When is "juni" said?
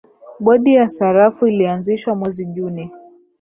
2.45-2.91